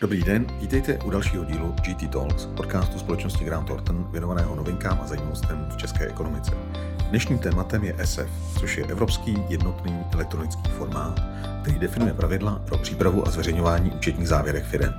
Dobrý 0.00 0.22
den, 0.22 0.46
vítejte 0.60 0.98
u 1.04 1.10
dalšího 1.10 1.44
dílu 1.44 1.74
GT 1.82 2.10
Talks, 2.12 2.46
podcastu 2.46 2.98
společnosti 2.98 3.44
Grant 3.44 3.66
Thornton 3.66 4.08
věnovaného 4.10 4.56
novinkám 4.56 5.00
a 5.02 5.06
zajímavostem 5.06 5.68
v 5.70 5.76
české 5.76 6.06
ekonomice. 6.06 6.52
Dnešním 7.10 7.38
tématem 7.38 7.84
je 7.84 7.96
SF, 8.04 8.58
což 8.60 8.76
je 8.76 8.86
Evropský 8.86 9.38
jednotný 9.48 9.98
elektronický 10.12 10.70
formát, 10.70 11.20
který 11.62 11.78
definuje 11.78 12.14
pravidla 12.14 12.62
pro 12.66 12.78
přípravu 12.78 13.26
a 13.26 13.30
zveřejňování 13.30 13.90
účetních 13.90 14.28
závěrek 14.28 14.64
firm. 14.64 14.92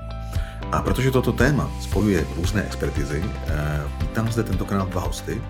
A 0.72 0.82
protože 0.82 1.12
toto 1.12 1.32
téma 1.32 1.72
spojuje 1.82 2.26
různé 2.36 2.64
expertizy, 2.64 3.24
eh, 3.48 3.82
vítám 4.02 4.32
zde 4.32 4.44
tentokrát 4.44 4.90
dva 4.90 5.02
hosty. 5.02 5.42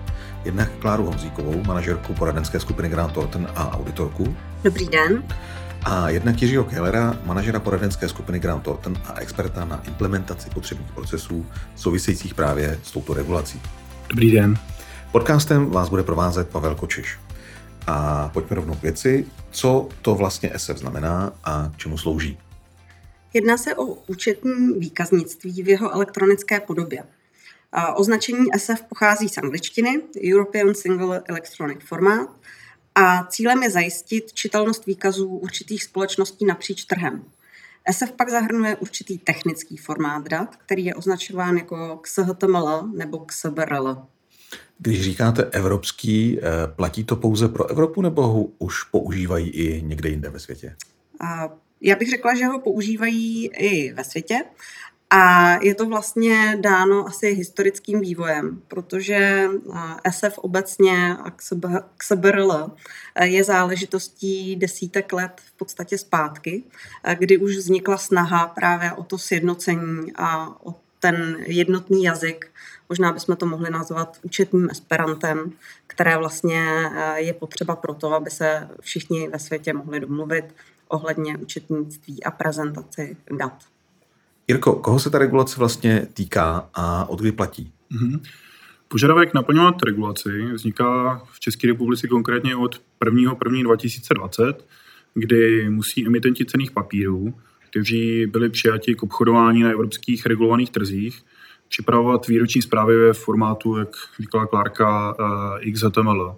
Jednak 0.44 0.70
Kláru 0.78 1.04
Honzíkovou, 1.04 1.62
manažerku 1.66 2.14
poradenské 2.14 2.60
skupiny 2.60 2.88
Grant 2.88 3.12
Thornton 3.12 3.48
a 3.54 3.78
auditorku. 3.78 4.36
Dobrý 4.64 4.88
den 4.88 5.22
a 5.84 6.08
jednak 6.08 6.42
Jiřího 6.42 6.64
Kellera, 6.64 7.20
manažera 7.24 7.60
poradenské 7.60 8.08
skupiny 8.08 8.38
Grant 8.38 8.62
Thornton 8.62 8.96
a 9.04 9.20
experta 9.20 9.64
na 9.64 9.82
implementaci 9.86 10.50
potřebných 10.50 10.92
procesů 10.92 11.46
souvisejících 11.76 12.34
právě 12.34 12.80
s 12.82 12.90
touto 12.90 13.14
regulací. 13.14 13.60
Dobrý 14.08 14.30
den. 14.30 14.58
Podcastem 15.12 15.70
vás 15.70 15.88
bude 15.88 16.02
provázet 16.02 16.48
Pavel 16.48 16.74
Kočiš. 16.74 17.18
A 17.86 18.28
pojďme 18.28 18.56
rovnou 18.56 18.74
k 18.74 18.82
věci, 18.82 19.26
co 19.50 19.88
to 20.02 20.14
vlastně 20.14 20.52
SF 20.56 20.76
znamená 20.76 21.32
a 21.44 21.72
čemu 21.76 21.98
slouží. 21.98 22.38
Jedná 23.32 23.56
se 23.56 23.74
o 23.74 23.84
účetní 23.84 24.72
výkaznictví 24.78 25.62
v 25.62 25.68
jeho 25.68 25.94
elektronické 25.94 26.60
podobě. 26.60 27.04
Označení 27.94 28.46
SF 28.56 28.82
pochází 28.88 29.28
z 29.28 29.38
angličtiny, 29.38 30.02
European 30.32 30.74
Single 30.74 31.22
Electronic 31.26 31.78
Format, 31.84 32.28
a 32.94 33.24
cílem 33.24 33.62
je 33.62 33.70
zajistit 33.70 34.32
čitelnost 34.32 34.86
výkazů 34.86 35.28
určitých 35.28 35.84
společností 35.84 36.44
napříč 36.44 36.84
trhem. 36.84 37.24
SF 37.92 38.12
pak 38.12 38.28
zahrnuje 38.30 38.76
určitý 38.76 39.18
technický 39.18 39.76
formát 39.76 40.28
dat, 40.28 40.56
který 40.56 40.84
je 40.84 40.94
označován 40.94 41.56
jako 41.56 42.00
XHTML 42.02 42.88
nebo 42.96 43.18
XBRL. 43.18 44.06
Když 44.78 45.02
říkáte 45.02 45.44
evropský, 45.44 46.38
eh, 46.38 46.42
platí 46.76 47.04
to 47.04 47.16
pouze 47.16 47.48
pro 47.48 47.70
Evropu 47.70 48.02
nebo 48.02 48.22
ho 48.22 48.44
už 48.58 48.82
používají 48.82 49.50
i 49.50 49.82
někde 49.82 50.08
jinde 50.08 50.30
ve 50.30 50.38
světě? 50.38 50.76
Já 51.80 51.96
bych 51.96 52.10
řekla, 52.10 52.34
že 52.34 52.46
ho 52.46 52.60
používají 52.60 53.46
i 53.46 53.92
ve 53.92 54.04
světě. 54.04 54.44
A 55.14 55.52
je 55.62 55.74
to 55.74 55.86
vlastně 55.86 56.58
dáno 56.60 57.06
asi 57.06 57.32
historickým 57.32 58.00
vývojem, 58.00 58.62
protože 58.68 59.48
SF 60.10 60.38
obecně 60.38 61.16
a 61.16 61.30
XBRL 61.96 62.70
je 63.22 63.44
záležitostí 63.44 64.56
desítek 64.56 65.12
let 65.12 65.40
v 65.44 65.52
podstatě 65.52 65.98
zpátky, 65.98 66.62
kdy 67.18 67.38
už 67.38 67.56
vznikla 67.56 67.98
snaha 67.98 68.46
právě 68.46 68.92
o 68.92 69.02
to 69.02 69.18
sjednocení 69.18 70.12
a 70.16 70.56
o 70.66 70.74
ten 71.00 71.36
jednotný 71.46 72.04
jazyk, 72.04 72.50
možná 72.88 73.12
bychom 73.12 73.36
to 73.36 73.46
mohli 73.46 73.70
nazvat 73.70 74.18
účetním 74.22 74.70
esperantem, 74.70 75.52
které 75.86 76.18
vlastně 76.18 76.90
je 77.14 77.32
potřeba 77.32 77.76
pro 77.76 77.94
to, 77.94 78.12
aby 78.12 78.30
se 78.30 78.68
všichni 78.80 79.28
ve 79.28 79.38
světě 79.38 79.72
mohli 79.72 80.00
domluvit 80.00 80.44
ohledně 80.88 81.36
účetnictví 81.36 82.24
a 82.24 82.30
prezentaci 82.30 83.16
dat. 83.38 83.52
Jirko, 84.52 84.72
koho 84.72 84.98
se 84.98 85.10
ta 85.10 85.18
regulace 85.18 85.56
vlastně 85.58 86.06
týká 86.14 86.68
a 86.74 87.08
od 87.08 87.20
kdy 87.20 87.32
platí? 87.32 87.72
Mm-hmm. 87.92 88.20
Požadavek 88.88 89.34
naplňovat 89.34 89.82
regulaci 89.82 90.52
vzniká 90.52 91.22
v 91.32 91.40
České 91.40 91.66
republice 91.66 92.08
konkrétně 92.08 92.56
od 92.56 92.82
1.1.2020, 93.04 93.62
2020, 93.62 94.66
kdy 95.14 95.70
musí 95.70 96.06
emitenti 96.06 96.44
cených 96.44 96.70
papírů, 96.70 97.34
kteří 97.70 98.26
byli 98.26 98.48
přijati 98.48 98.94
k 98.94 99.02
obchodování 99.02 99.62
na 99.62 99.70
evropských 99.70 100.26
regulovaných 100.26 100.70
trzích, 100.70 101.22
připravovat 101.68 102.26
výroční 102.26 102.62
zprávy 102.62 102.96
ve 102.96 103.12
formátu, 103.12 103.76
jak 103.76 103.88
říkala 104.20 104.46
Klárka, 104.46 105.14
eh, 105.60 105.70
XHTML. 105.70 106.36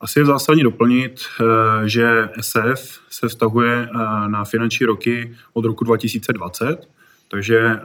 Asi 0.00 0.18
je 0.18 0.24
zásadní 0.24 0.62
doplnit, 0.62 1.20
eh, 1.20 1.88
že 1.88 2.28
SF 2.40 3.00
se 3.10 3.28
vztahuje 3.28 3.88
eh, 3.90 3.98
na 4.28 4.44
finanční 4.44 4.86
roky 4.86 5.36
od 5.52 5.64
roku 5.64 5.84
2020, 5.84 6.88
takže 7.30 7.80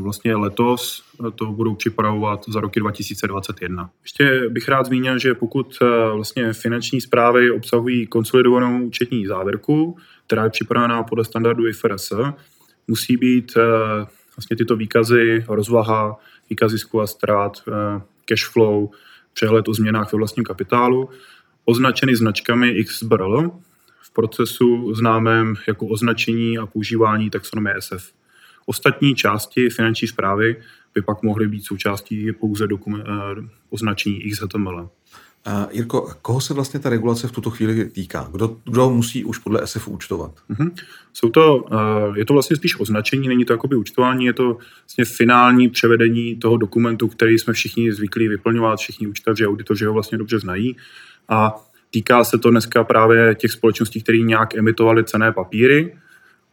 vlastně 0.00 0.36
letos 0.36 1.04
to 1.34 1.46
budou 1.46 1.74
připravovat 1.74 2.44
za 2.48 2.60
roky 2.60 2.80
2021. 2.80 3.90
Ještě 4.02 4.48
bych 4.48 4.68
rád 4.68 4.86
zmínil, 4.86 5.18
že 5.18 5.34
pokud 5.34 5.78
vlastně 6.14 6.52
finanční 6.52 7.00
zprávy 7.00 7.50
obsahují 7.50 8.06
konsolidovanou 8.06 8.84
účetní 8.84 9.26
závěrku, 9.26 9.96
která 10.26 10.44
je 10.44 10.50
připravená 10.50 11.02
podle 11.02 11.24
standardu 11.24 11.66
IFRS, 11.66 12.12
musí 12.88 13.16
být 13.16 13.52
vlastně 14.36 14.56
tyto 14.56 14.76
výkazy, 14.76 15.44
rozvaha, 15.48 16.16
výkazy 16.50 16.72
zisku 16.72 17.00
a 17.00 17.06
ztrát, 17.06 17.62
cash 18.24 18.44
flow, 18.52 18.90
přehled 19.32 19.68
o 19.68 19.74
změnách 19.74 20.12
ve 20.12 20.16
vlastním 20.16 20.44
kapitálu, 20.44 21.08
označeny 21.64 22.16
značkami 22.16 22.84
XBRL 22.84 23.50
v 24.00 24.10
procesu 24.12 24.94
známém 24.94 25.54
jako 25.68 25.86
označení 25.86 26.58
a 26.58 26.66
používání 26.66 27.30
taxonomie 27.30 27.74
SF. 27.80 28.17
Ostatní 28.68 29.14
části 29.14 29.70
finanční 29.70 30.08
zprávy 30.08 30.56
by 30.94 31.02
pak 31.02 31.22
mohly 31.22 31.48
být 31.48 31.64
součástí 31.64 32.32
pouze 32.32 32.66
dokument, 32.66 33.04
eh, 33.06 33.48
označení 33.70 34.20
XHTML. 34.20 34.90
Uh, 35.46 35.64
Jirko, 35.70 36.10
koho 36.22 36.40
se 36.40 36.54
vlastně 36.54 36.80
ta 36.80 36.90
regulace 36.90 37.28
v 37.28 37.32
tuto 37.32 37.50
chvíli 37.50 37.84
týká? 37.84 38.28
Kdo, 38.32 38.56
kdo 38.64 38.90
musí 38.90 39.24
už 39.24 39.38
podle 39.38 39.66
SF 39.66 39.88
účtovat? 39.88 40.30
Uh-huh. 40.50 40.70
Jsou 41.12 41.28
to, 41.28 41.56
uh, 41.56 42.16
je 42.16 42.24
to 42.24 42.32
vlastně 42.32 42.56
spíš 42.56 42.80
označení, 42.80 43.28
není 43.28 43.44
to 43.44 43.52
jakoby 43.52 43.76
účtování, 43.76 44.24
je 44.24 44.32
to 44.32 44.56
vlastně 44.84 45.04
finální 45.04 45.68
převedení 45.68 46.36
toho 46.36 46.56
dokumentu, 46.56 47.08
který 47.08 47.38
jsme 47.38 47.52
všichni 47.52 47.92
zvyklí 47.92 48.28
vyplňovat, 48.28 48.78
všichni 48.78 49.06
účtaři, 49.06 49.46
auditoři 49.46 49.84
ho 49.84 49.92
vlastně 49.92 50.18
dobře 50.18 50.38
znají. 50.38 50.76
A 51.28 51.54
týká 51.90 52.24
se 52.24 52.38
to 52.38 52.50
dneska 52.50 52.84
právě 52.84 53.34
těch 53.34 53.52
společností, 53.52 54.02
které 54.02 54.18
nějak 54.18 54.54
emitovaly 54.54 55.04
cené 55.04 55.32
papíry, 55.32 55.96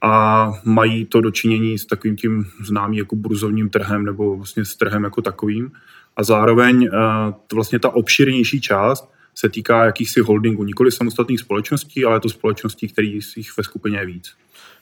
a 0.05 0.53
mají 0.63 1.05
to 1.05 1.21
dočinění 1.21 1.77
s 1.77 1.85
takovým 1.85 2.15
tím 2.15 2.45
známým 2.63 2.99
jako 2.99 3.15
burzovním 3.15 3.69
trhem 3.69 4.05
nebo 4.05 4.37
vlastně 4.37 4.65
s 4.65 4.75
trhem 4.75 5.03
jako 5.03 5.21
takovým. 5.21 5.71
A 6.15 6.23
zároveň 6.23 6.89
uh, 6.89 7.33
vlastně 7.53 7.79
ta 7.79 7.89
obširnější 7.89 8.61
část 8.61 9.11
se 9.35 9.49
týká 9.49 9.85
jakýchsi 9.85 10.21
holdingů, 10.21 10.63
nikoli 10.63 10.91
samostatných 10.91 11.39
společností, 11.39 12.05
ale 12.05 12.19
to 12.19 12.29
společností, 12.29 12.87
kterých 12.87 13.37
jich 13.37 13.57
ve 13.57 13.63
skupině 13.63 13.97
je 13.97 14.05
víc. 14.05 14.33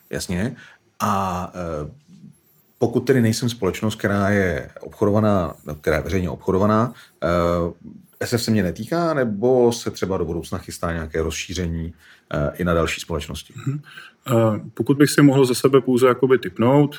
Jasně. 0.10 0.56
A 1.00 1.54
uh, 1.84 1.92
pokud 2.84 3.00
tedy 3.00 3.22
nejsem 3.22 3.50
společnost, 3.50 3.96
která 3.96 4.30
je 4.30 4.70
obchodovaná, 4.82 5.54
která 5.82 5.96
je 5.96 6.04
veřejně 6.04 6.30
obchodovaná, 6.30 6.94
uh, 7.64 7.74
SF 8.26 8.42
se 8.42 8.52
mě 8.52 8.64
netýká, 8.64 9.14
nebo 9.14 9.72
se 9.72 9.92
třeba 9.92 10.18
do 10.18 10.26
budoucna 10.26 10.58
chystá 10.58 10.94
nějaké 10.94 11.22
rozšíření 11.22 11.94
uh, 12.34 12.50
i 12.56 12.64
na 12.64 12.74
další 12.74 13.02
společnosti? 13.02 13.54
Uh-huh. 13.54 14.70
Pokud 14.74 14.98
bych 14.98 15.10
si 15.10 15.22
mohl 15.22 15.46
za 15.46 15.54
sebe 15.54 15.82
pouze 15.82 16.08
jakoby 16.08 16.38
typnout, 16.38 16.96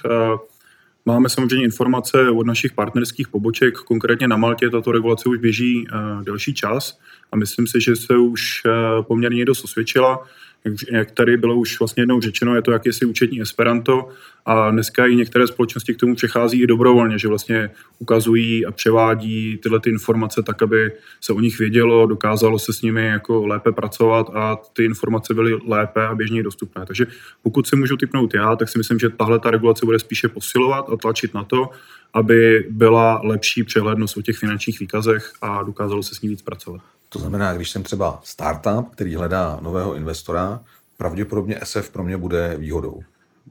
Máme 1.07 1.29
samozřejmě 1.29 1.65
informace 1.65 2.31
od 2.31 2.47
našich 2.47 2.73
partnerských 2.73 3.29
poboček, 3.29 3.75
konkrétně 3.75 4.29
na 4.29 4.37
Maltě 4.37 4.71
tato 4.71 4.93
regulace 4.93 5.29
už 5.29 5.39
běží 5.39 5.87
delší 6.23 6.55
čas 6.55 6.99
a 7.33 7.37
myslím 7.37 7.67
si, 7.67 7.81
že 7.81 7.97
se 7.97 8.17
už 8.17 8.63
poměrně 9.03 9.45
dost 9.45 9.65
osvědčila 9.65 10.27
jak, 10.65 10.75
jak 10.91 11.11
tady 11.11 11.37
bylo 11.37 11.57
už 11.57 11.79
vlastně 11.79 12.01
jednou 12.01 12.21
řečeno, 12.21 12.55
je 12.55 12.63
to 12.63 12.71
jakýsi 12.71 13.05
účetní 13.05 13.41
Esperanto 13.41 14.09
a 14.47 14.71
dneska 14.71 15.07
i 15.07 15.17
některé 15.17 15.47
společnosti 15.47 15.95
k 15.95 15.97
tomu 15.97 16.15
přechází 16.15 16.63
i 16.63 16.67
dobrovolně, 16.67 17.19
že 17.19 17.29
vlastně 17.29 17.71
ukazují 17.99 18.67
a 18.67 18.73
převádí 18.73 19.57
tyhle 19.63 19.81
ty 19.81 19.91
informace 19.91 20.43
tak, 20.43 20.63
aby 20.63 20.93
se 21.21 21.33
o 21.33 21.41
nich 21.41 21.59
vědělo, 21.59 22.07
dokázalo 22.07 22.59
se 22.59 22.73
s 22.73 22.83
nimi 22.83 23.07
jako 23.07 23.47
lépe 23.47 23.73
pracovat 23.73 24.31
a 24.35 24.57
ty 24.73 24.85
informace 24.85 25.35
byly 25.35 25.59
lépe 25.67 26.07
a 26.07 26.15
běžně 26.15 26.43
dostupné. 26.43 26.87
Takže 26.87 27.07
pokud 27.43 27.67
se 27.67 27.77
můžu 27.77 27.97
typnout 27.97 28.35
já, 28.35 28.57
tak 28.57 28.69
si 28.69 28.79
myslím, 28.79 28.99
že 28.99 29.11
tahle 29.11 29.39
ta 29.39 29.51
regulace 29.51 29.87
bude 29.87 29.99
spíše 29.99 30.29
posilovat 30.29 30.91
a 30.93 30.97
tlačit 30.97 31.35
na 31.35 31.45
to, 31.45 31.71
aby 32.15 32.67
byla 32.71 33.21
lepší 33.25 33.65
přehlednost 33.65 34.17
o 34.17 34.23
těch 34.23 34.37
finančních 34.37 34.81
výkazech 34.81 35.33
a 35.43 35.63
dokázalo 35.63 36.03
se 36.03 36.15
s 36.15 36.21
ní 36.21 36.29
víc 36.29 36.43
pracovat. 36.43 36.94
To 37.15 37.21
znamená, 37.21 37.55
když 37.55 37.71
jsem 37.71 37.83
třeba 37.83 38.21
startup, 38.23 38.89
který 38.93 39.15
hledá 39.15 39.59
nového 39.63 39.95
investora, 39.95 40.61
pravděpodobně 40.97 41.61
SF 41.63 41.91
pro 41.91 42.05
mě 42.05 42.17
bude 42.17 42.57
výhodou. 42.59 43.01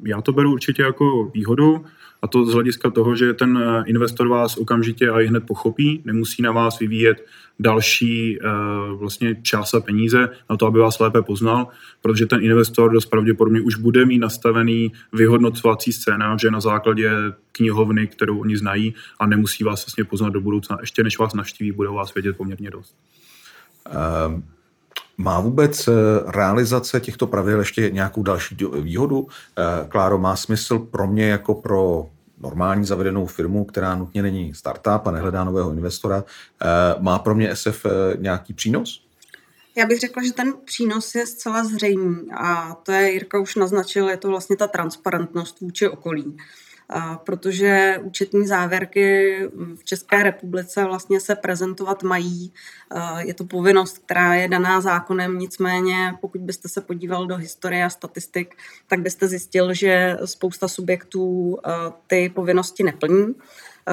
Já 0.05 0.21
to 0.21 0.31
beru 0.31 0.51
určitě 0.51 0.81
jako 0.81 1.31
výhodu 1.33 1.85
a 2.21 2.27
to 2.27 2.45
z 2.45 2.53
hlediska 2.53 2.89
toho, 2.89 3.15
že 3.15 3.33
ten 3.33 3.57
eh, 3.57 3.83
investor 3.85 4.27
vás 4.27 4.57
okamžitě 4.57 5.09
a 5.09 5.21
i 5.21 5.27
hned 5.27 5.43
pochopí, 5.47 6.01
nemusí 6.05 6.41
na 6.41 6.51
vás 6.51 6.79
vyvíjet 6.79 7.25
další 7.59 8.39
uh, 8.39 8.99
vlastně 8.99 9.35
čas 9.41 9.73
a 9.73 9.79
peníze 9.79 10.29
na 10.49 10.57
to, 10.57 10.65
aby 10.65 10.79
vás 10.79 10.99
lépe 10.99 11.21
poznal, 11.21 11.67
protože 12.01 12.25
ten 12.25 12.43
investor 12.43 12.93
dost 12.93 13.05
pravděpodobně 13.05 13.61
už 13.61 13.75
bude 13.75 14.05
mít 14.05 14.19
nastavený 14.19 14.91
vyhodnocovací 15.13 15.93
scénáře 15.93 16.51
na 16.51 16.59
základě 16.59 17.11
knihovny, 17.51 18.07
kterou 18.07 18.39
oni 18.39 18.57
znají 18.57 18.93
a 19.19 19.25
nemusí 19.25 19.63
vás 19.63 19.85
vlastně 19.85 20.03
poznat 20.03 20.29
do 20.29 20.41
budoucna. 20.41 20.77
Ještě 20.81 21.03
než 21.03 21.19
vás 21.19 21.33
navštíví, 21.33 21.71
bude 21.71 21.89
vás 21.89 22.13
vědět 22.13 22.37
poměrně 22.37 22.71
dost. 22.71 22.95
Um, 24.27 24.43
Má 25.17 25.39
vůbec 25.39 25.89
realizace 26.27 26.99
těchto 26.99 27.27
pravidel 27.27 27.59
ještě 27.59 27.89
nějakou 27.89 28.23
další 28.23 28.57
výhodu? 28.81 29.27
Kláro, 29.89 30.17
má 30.17 30.35
smysl 30.35 30.79
pro 30.79 31.07
mě 31.07 31.29
jako 31.29 31.55
pro 31.55 32.09
normální 32.41 32.85
zavedenou 32.85 33.25
firmu, 33.25 33.65
která 33.65 33.95
nutně 33.95 34.21
není 34.21 34.53
startup 34.53 35.07
a 35.07 35.11
nehledá 35.11 35.43
nového 35.43 35.71
investora, 35.71 36.23
má 36.99 37.19
pro 37.19 37.35
mě 37.35 37.55
SF 37.55 37.85
nějaký 38.17 38.53
přínos? 38.53 39.05
Já 39.77 39.85
bych 39.85 39.99
řekla, 39.99 40.23
že 40.23 40.33
ten 40.33 40.53
přínos 40.65 41.15
je 41.15 41.27
zcela 41.27 41.63
zřejmý 41.63 42.31
a 42.37 42.73
to 42.83 42.91
je, 42.91 43.11
Jirka 43.11 43.39
už 43.39 43.55
naznačil, 43.55 44.09
je 44.09 44.17
to 44.17 44.27
vlastně 44.27 44.55
ta 44.55 44.67
transparentnost 44.67 45.59
vůči 45.59 45.87
okolí. 45.87 46.23
A 46.23 46.72
protože 47.23 47.99
účetní 48.01 48.47
závěrky 48.47 49.37
v 49.75 49.83
České 49.83 50.23
republice 50.23 50.85
vlastně 50.85 51.19
se 51.19 51.35
prezentovat 51.35 52.03
mají. 52.03 52.53
Je 53.17 53.33
to 53.33 53.43
povinnost, 53.43 53.97
která 53.97 54.33
je 54.33 54.47
daná 54.47 54.81
zákonem, 54.81 55.39
nicméně 55.39 56.13
pokud 56.21 56.41
byste 56.41 56.69
se 56.69 56.81
podíval 56.81 57.27
do 57.27 57.35
historie 57.35 57.85
a 57.85 57.89
statistik, 57.89 58.55
tak 58.87 58.99
byste 58.99 59.27
zjistil, 59.27 59.73
že 59.73 60.17
spousta 60.25 60.67
subjektů 60.67 61.57
ty 62.07 62.29
povinnosti 62.35 62.83
neplní. 62.83 63.35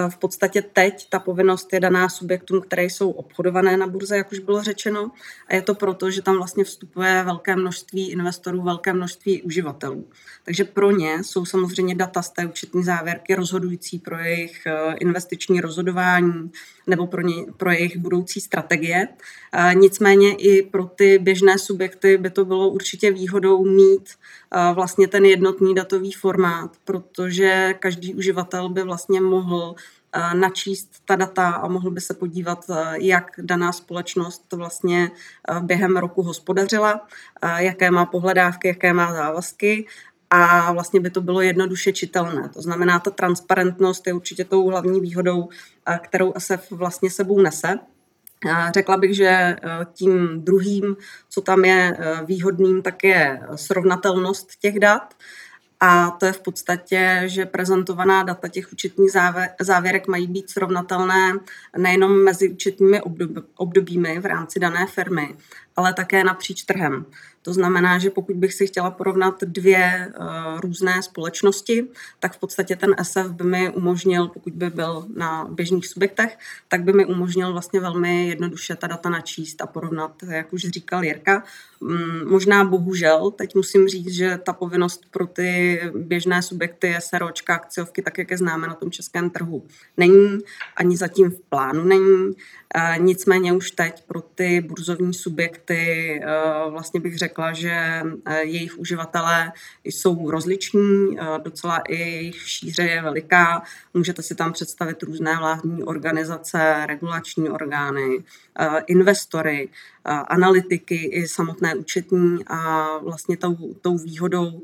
V 0.09 0.17
podstatě 0.17 0.63
teď 0.63 1.09
ta 1.11 1.19
povinnost 1.19 1.73
je 1.73 1.81
daná 1.81 2.09
subjektům, 2.09 2.61
které 2.61 2.85
jsou 2.85 3.11
obchodované 3.11 3.77
na 3.77 3.87
burze, 3.87 4.17
jak 4.17 4.33
už 4.33 4.39
bylo 4.39 4.63
řečeno, 4.63 5.11
a 5.49 5.55
je 5.55 5.63
to 5.63 5.75
proto, 5.75 6.11
že 6.11 6.23
tam 6.23 6.37
vlastně 6.37 6.65
vstupuje 6.65 7.23
velké 7.25 7.57
množství 7.57 8.11
investorů, 8.11 8.63
velké 8.63 8.93
množství 8.93 9.43
uživatelů. 9.43 10.07
Takže 10.45 10.65
pro 10.65 10.91
ně 10.91 11.25
jsou 11.25 11.45
samozřejmě 11.45 11.95
data 11.95 12.23
z 12.23 12.31
té 12.31 12.47
účetní 12.47 12.85
závěrky 12.85 13.35
rozhodující 13.35 13.99
pro 13.99 14.19
jejich 14.19 14.67
eh, 14.67 14.95
investiční 15.01 15.61
rozhodování 15.61 16.51
nebo 16.87 17.07
pro, 17.07 17.23
ně, 17.23 17.35
pro 17.57 17.71
jejich 17.71 17.97
budoucí 17.97 18.41
strategie. 18.41 19.09
Nicméně 19.75 20.35
i 20.35 20.63
pro 20.63 20.85
ty 20.85 21.19
běžné 21.19 21.59
subjekty 21.59 22.19
by 22.19 22.31
to 22.31 22.45
bylo 22.45 22.69
určitě 22.69 23.13
výhodou 23.13 23.65
mít 23.65 24.11
eh, 24.11 24.40
vlastně 24.75 25.09
ten 25.09 25.25
jednotný 25.25 25.75
datový 25.75 26.13
formát, 26.13 26.71
protože 26.85 27.75
každý 27.79 28.15
uživatel 28.15 28.69
by 28.69 28.83
vlastně 28.83 29.21
mohl 29.21 29.75
načíst 30.35 30.91
ta 31.05 31.17
data 31.17 31.51
a 31.51 31.69
mohl 31.69 31.91
by 31.91 32.01
se 32.01 32.15
podívat, 32.15 32.65
jak 32.95 33.31
daná 33.39 33.73
společnost 33.73 34.53
vlastně 34.53 35.11
během 35.61 35.97
roku 35.97 36.23
hospodařila, 36.23 37.07
jaké 37.57 37.91
má 37.91 38.07
pohledávky, 38.07 38.69
jaké 38.69 38.93
má 38.93 39.13
závazky 39.13 39.87
a 40.31 40.73
vlastně 40.73 41.01
by 41.01 41.11
to 41.11 41.21
bylo 41.21 41.41
jednoduše 41.41 41.93
čitelné. 41.93 42.49
To 42.49 42.63
znamená, 42.63 42.99
ta 42.99 43.11
transparentnost 43.11 44.07
je 44.07 44.13
určitě 44.13 44.45
tou 44.45 44.69
hlavní 44.69 45.01
výhodou, 45.01 45.49
kterou 46.01 46.33
SF 46.39 46.71
vlastně 46.71 47.11
sebou 47.11 47.41
nese. 47.41 47.79
Řekla 48.75 48.97
bych, 48.97 49.17
že 49.17 49.27
e, 49.27 49.59
tím 49.93 50.45
druhým, 50.45 50.97
co 51.29 51.41
tam 51.41 51.65
je 51.65 51.97
e, 51.99 52.25
výhodným, 52.25 52.83
tak 52.83 53.05
je 53.05 53.41
srovnatelnost 53.55 54.57
těch 54.61 54.79
dat. 54.79 55.15
A 55.81 56.11
to 56.11 56.27
je 56.27 56.33
v 56.33 56.41
podstatě, 56.41 57.23
že 57.27 57.47
prezentovaná 57.47 58.23
data 58.23 58.49
těch 58.49 58.73
účetních 58.73 59.11
závěrek 59.61 60.09
mají 60.09 60.27
být 60.27 60.51
srovnatelné 60.51 61.33
nejenom 61.77 62.25
mezi 62.25 62.49
účetními 62.49 63.01
obdobími 63.57 64.19
v 64.19 64.27
rámci 64.27 64.61
dané 64.61 64.87
firmy, 64.87 65.37
ale 65.81 65.95
také 65.95 66.25
napříč 66.25 66.63
trhem. 66.63 67.07
To 67.43 67.53
znamená, 67.53 67.99
že 67.99 68.11
pokud 68.11 68.37
bych 68.37 68.55
si 68.55 68.67
chtěla 68.67 68.91
porovnat 68.91 69.41
dvě 69.45 70.13
uh, 70.21 70.61
různé 70.61 71.03
společnosti, 71.03 71.87
tak 72.19 72.37
v 72.37 72.39
podstatě 72.39 72.77
ten 72.77 72.95
SF 73.03 73.31
by 73.31 73.45
mi 73.45 73.71
umožnil, 73.71 74.29
pokud 74.29 74.53
by 74.53 74.71
byl 74.71 75.07
na 75.17 75.49
běžných 75.51 75.87
subjektech, 75.87 76.39
tak 76.69 76.83
by 76.83 76.93
mi 76.93 77.05
umožnil 77.07 77.53
vlastně 77.53 77.81
velmi 77.81 78.29
jednoduše 78.29 78.77
ta 78.77 78.87
data 78.87 79.09
načíst 79.11 79.63
a 79.63 79.67
porovnat, 79.67 80.13
jak 80.31 80.53
už 80.53 80.61
říkal 80.61 81.05
Jirka. 81.05 81.45
Um, 81.81 82.29
možná 82.29 82.65
bohužel, 82.65 83.31
teď 83.31 83.55
musím 83.55 83.89
říct, 83.89 84.13
že 84.13 84.39
ta 84.45 84.53
povinnost 84.53 85.03
pro 85.11 85.27
ty 85.27 85.81
běžné 85.95 86.43
subjekty, 86.43 86.97
SROčka, 86.99 87.55
akciovky, 87.55 88.03
tak 88.03 88.19
jak 88.19 88.31
je 88.31 88.37
známe 88.37 88.67
na 88.67 88.75
tom 88.75 88.91
českém 88.91 89.31
trhu, 89.31 89.65
není, 89.97 90.39
ani 90.77 90.97
zatím 90.97 91.31
v 91.31 91.41
plánu 91.49 91.85
není. 91.85 92.35
Nicméně 92.99 93.53
už 93.53 93.71
teď 93.71 94.05
pro 94.07 94.21
ty 94.21 94.61
burzovní 94.61 95.15
subjekty 95.15 95.70
e, 95.75 96.21
vlastně 96.71 97.01
bych 97.01 97.19
řekla, 97.19 97.53
že 97.53 97.71
e, 97.71 98.43
jejich 98.43 98.79
uživatelé 98.79 99.53
jsou 99.85 100.31
rozliční, 100.31 101.19
e, 101.19 101.39
docela 101.43 101.79
i 101.79 101.95
jejich 101.95 102.49
šíře 102.49 102.83
je 102.83 103.03
veliká. 103.03 103.63
Můžete 103.95 104.23
si 104.23 104.35
tam 104.35 104.53
představit 104.53 105.03
různé 105.03 105.37
vládní 105.37 105.83
organizace, 105.85 106.87
regulační 106.87 107.49
orgány, 107.49 108.25
investory, 108.87 109.69
analytiky 110.05 110.95
i 110.95 111.29
samotné 111.29 111.75
účetní 111.75 112.39
a 112.47 112.89
vlastně 112.99 113.37
tou, 113.37 113.75
tou 113.81 113.99
výhodou 113.99 114.63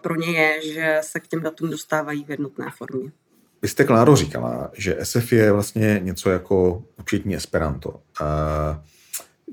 pro 0.00 0.16
ně 0.16 0.30
je, 0.30 0.72
že 0.72 0.98
se 1.02 1.20
k 1.20 1.26
těm 1.26 1.42
datům 1.42 1.70
dostávají 1.70 2.24
v 2.24 2.30
jednotné 2.30 2.66
formě. 2.78 3.10
Vy 3.64 3.68
jste, 3.68 3.84
Kláro, 3.84 4.16
říkala, 4.16 4.70
že 4.72 4.98
SF 5.02 5.32
je 5.32 5.52
vlastně 5.52 6.00
něco 6.02 6.30
jako 6.30 6.82
účetní 7.00 7.36
Esperanto. 7.36 8.00
A 8.20 8.26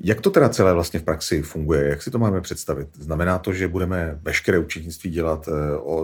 jak 0.03 0.21
to 0.21 0.29
teda 0.29 0.49
celé 0.49 0.73
vlastně 0.73 0.99
v 0.99 1.03
praxi 1.03 1.41
funguje? 1.41 1.89
Jak 1.89 2.01
si 2.01 2.11
to 2.11 2.19
máme 2.19 2.41
představit? 2.41 2.87
Znamená 2.93 3.39
to, 3.39 3.53
že 3.53 3.67
budeme 3.67 4.19
veškeré 4.21 4.59
účetnictví 4.59 5.09
dělat 5.09 5.47
eh, 5.47 5.51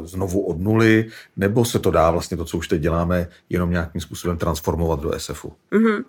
znovu 0.07 0.41
od 0.41 0.59
nuly, 0.59 1.09
nebo 1.37 1.65
se 1.65 1.79
to 1.79 1.91
dá 1.91 2.11
vlastně 2.11 2.37
to, 2.37 2.45
co 2.45 2.57
už 2.57 2.67
teď 2.67 2.81
děláme, 2.81 3.27
jenom 3.49 3.71
nějakým 3.71 4.01
způsobem 4.01 4.37
transformovat 4.37 4.99
do 4.99 5.19
SFu? 5.19 5.53
Mm-hmm. 5.71 6.03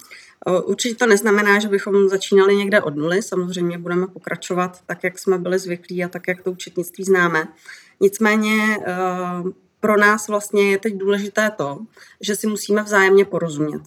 Určitě 0.64 0.94
to 0.94 1.06
neznamená, 1.06 1.58
že 1.58 1.69
bychom 1.69 2.08
začínali 2.08 2.56
někde 2.56 2.80
od 2.80 2.96
nuly. 2.96 3.22
Samozřejmě 3.22 3.78
budeme 3.78 4.06
pokračovat 4.06 4.80
tak, 4.86 5.04
jak 5.04 5.19
jsme 5.19 5.38
byli 5.38 5.58
zvyklí 5.58 6.04
a 6.04 6.08
tak, 6.08 6.28
jak 6.28 6.42
to 6.42 6.52
účetnictví 6.52 7.04
známe. 7.04 7.48
Nicméně 8.00 8.78
eh, 8.86 8.94
pro 9.80 9.96
nás 9.96 10.28
vlastně 10.28 10.70
je 10.70 10.78
teď 10.78 10.96
důležité 10.96 11.50
to, 11.50 11.78
že 12.20 12.36
si 12.36 12.46
musíme 12.46 12.82
vzájemně 12.82 13.25
porozumět. 13.25 13.82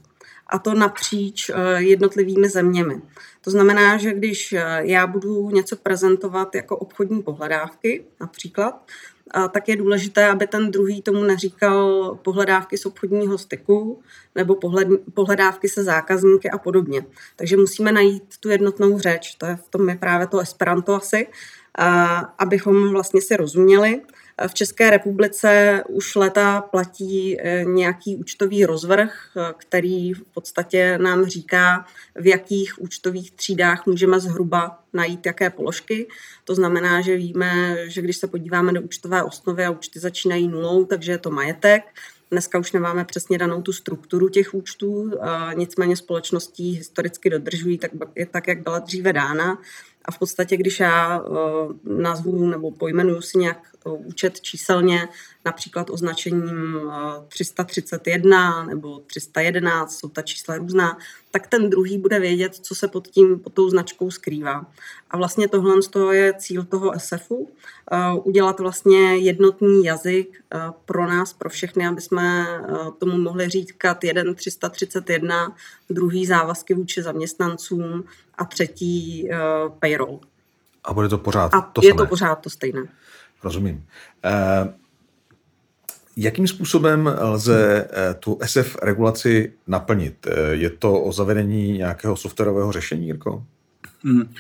A 0.52 0.60
to 0.60 0.74
napříč 0.74 1.50
eh, 1.50 1.82
jednotlivými 1.82 2.50
zeměmi. 2.50 3.02
To 3.42 3.52
znamená, 3.52 3.98
že 3.98 4.14
když 4.14 4.54
eh, 4.54 4.82
já 4.82 5.08
budu 5.08 5.50
něco 5.50 5.76
prezentovat 5.76 6.56
jako 6.56 6.78
obchodní 6.78 7.24
pohledávky, 7.24 8.06
například, 8.20 8.86
tak 9.52 9.70
je 9.70 9.76
důležité, 9.76 10.28
aby 10.28 10.48
ten 10.48 10.72
druhý 10.72 11.02
tomu 11.02 11.24
neříkal 11.24 12.16
pohledávky 12.22 12.78
z 12.78 12.86
obchodního 12.86 13.38
styku 13.38 14.02
nebo 14.36 14.56
pohled, 14.56 14.88
pohledávky 15.14 15.70
se 15.70 15.84
zákazníky 15.84 16.50
a 16.50 16.58
podobně. 16.58 17.06
Takže 17.36 17.58
musíme 17.58 17.92
najít 17.92 18.38
tu 18.40 18.50
jednotnou 18.50 19.00
řeč, 19.00 19.36
to 19.36 19.46
je 19.46 19.56
v 19.56 19.70
tom 19.70 19.90
je 19.90 19.96
právě 19.96 20.28
to 20.28 20.40
Esperanto 20.40 20.94
asi, 20.94 21.28
abychom 22.38 22.90
vlastně 22.90 23.22
si 23.22 23.38
rozuměli 23.38 24.02
v 24.48 24.54
České 24.54 24.90
republice 24.90 25.84
už 25.90 26.16
leta 26.16 26.62
platí 26.62 27.42
eh, 27.42 27.64
nějaký 27.66 28.16
účtový 28.16 28.66
rozvrh, 28.66 29.32
eh, 29.38 29.54
který 29.58 30.14
v 30.14 30.24
podstatě 30.34 30.98
nám 30.98 31.26
říká, 31.26 31.86
v 32.16 32.28
jakých 32.28 32.82
účtových 32.82 33.32
třídách 33.32 33.86
můžeme 33.86 34.20
zhruba 34.20 34.80
najít 34.94 35.26
jaké 35.26 35.50
položky. 35.50 36.08
To 36.44 36.56
znamená, 36.56 37.02
že 37.02 37.16
víme, 37.16 37.78
že 37.88 38.02
když 38.02 38.18
se 38.18 38.28
podíváme 38.28 38.74
do 38.74 38.82
účtové 38.82 39.24
osnovy 39.24 39.66
a 39.66 39.72
účty 39.72 40.00
začínají 40.00 40.48
nulou, 40.48 40.86
takže 40.86 41.12
je 41.12 41.18
to 41.18 41.32
majetek. 41.32 41.84
Dneska 42.32 42.60
už 42.60 42.72
nemáme 42.72 43.06
přesně 43.06 43.38
danou 43.38 43.62
tu 43.62 43.74
strukturu 43.74 44.30
těch 44.30 44.54
účtů, 44.54 45.12
nicméně 45.54 45.96
společností 45.96 46.72
historicky 46.72 47.30
dodržují 47.30 47.78
tak, 47.78 47.92
tak, 48.32 48.48
jak 48.48 48.64
byla 48.64 48.80
dříve 48.80 49.14
dána. 49.14 49.58
A 50.06 50.12
v 50.12 50.20
podstatě, 50.20 50.58
když 50.58 50.80
já 50.80 51.20
uh, 51.20 51.38
nazvu 51.84 52.46
nebo 52.46 52.72
pojmenuju 52.72 53.22
si 53.22 53.38
nějak 53.38 53.58
uh, 53.86 54.08
účet 54.08 54.42
číselně, 54.42 55.08
například 55.46 55.90
označením 55.90 56.76
uh, 56.76 56.92
331 57.28 58.66
nebo 58.66 59.00
311, 59.00 60.00
jsou 60.00 60.10
ta 60.10 60.22
čísla 60.22 60.58
různá, 60.58 60.98
tak 61.32 61.48
ten 61.48 61.70
druhý 61.70 61.98
bude 61.98 62.20
vědět, 62.20 62.56
co 62.56 62.76
se 62.76 62.88
pod 62.88 63.08
tím, 63.08 63.40
pod 63.40 63.54
tou 63.54 63.70
značkou 63.70 64.12
skrývá. 64.12 64.66
A 65.12 65.18
vlastně 65.18 65.48
tohle 65.48 65.76
je 66.12 66.34
cíl 66.34 66.64
toho 66.64 66.94
SFu, 66.98 67.36
uh, 67.36 67.48
udělat 68.24 68.60
vlastně 68.60 69.18
jednotný 69.18 69.84
jazyk 69.84 70.44
uh, 70.56 70.62
pro 70.86 71.08
nás, 71.08 71.34
pro 71.34 71.50
všechny, 71.50 71.88
aby 71.88 72.02
jsme 72.02 72.48
tomu 72.98 73.18
mohli 73.18 73.50
říkat 73.50 74.04
jeden 74.04 74.36
331, 74.36 75.56
druhý 75.90 76.26
závazky 76.26 76.74
vůči 76.74 77.02
zaměstnancům 77.02 78.04
a 78.38 78.46
třetí 78.46 79.30
payroll. 79.80 80.20
A 80.84 80.94
bude 80.94 81.10
to 81.10 81.18
pořád 81.18 81.54
a 81.54 81.62
to 81.62 81.82
je 81.84 81.90
samé? 81.90 81.98
to 81.98 82.06
pořád 82.06 82.36
to 82.36 82.50
stejné. 82.50 82.84
Rozumím. 83.44 83.86
Jakým 86.18 86.48
způsobem 86.48 87.16
lze 87.22 87.88
uh, 87.90 88.20
tu 88.20 88.40
SF 88.46 88.78
regulaci 88.82 89.54
naplnit? 89.68 90.28
Uh, 90.28 90.34
je 90.52 90.70
to 90.70 91.02
o 91.02 91.12
zavedení 91.12 91.72
nějakého 91.72 92.16
softwarového 92.16 92.72
řešení, 92.72 93.08
Jirko? 93.08 93.44
Hmm. 94.04 94.34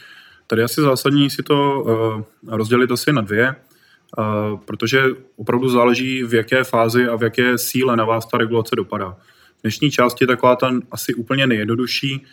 Tady 0.48 0.63
asi 0.63 0.82
zásadní 0.82 1.30
si 1.30 1.44
to 1.44 1.82
uh, 1.82 2.56
rozdělit 2.56 2.92
asi 2.92 3.13
na 3.13 3.22
dvě, 3.22 3.56
uh, 4.18 4.60
protože 4.66 5.04
opravdu 5.36 5.70
záleží, 5.70 6.24
v 6.24 6.34
jaké 6.34 6.63
fázi 6.63 7.08
a 7.08 7.16
v 7.16 7.24
jaké 7.24 7.58
síle 7.58 7.96
na 7.96 8.06
vás 8.06 8.25
ta 8.25 8.38
regulace 8.38 8.75
dopadá. 8.75 9.18
V 9.58 9.62
dnešní 9.62 9.92
části 9.92 10.28
taková 10.28 10.56
ta 10.56 10.72
asi 10.92 11.13
úplně 11.13 11.48
nejjednodušší 11.48 12.25